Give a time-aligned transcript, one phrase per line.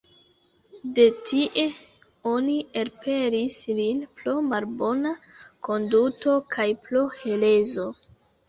[0.99, 1.65] De tie
[2.31, 5.13] oni elpelis lin pro malbona
[5.69, 7.91] konduto kaj pro herezo.